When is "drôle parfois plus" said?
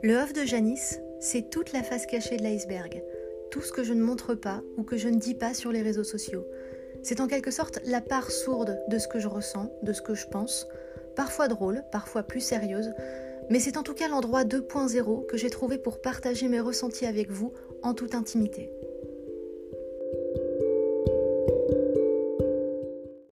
11.48-12.40